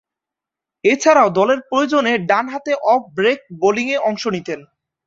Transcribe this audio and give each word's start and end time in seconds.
এছাড়াও 0.83 1.29
দলের 1.29 1.59
প্রয়োজনে 1.69 2.13
ডানহাতে 2.29 2.73
অফ 2.85 3.01
ব্রেক 3.17 3.39
বোলিংয়ে 3.61 3.97
অংশ 4.09 4.23
নিতেন। 4.27 4.59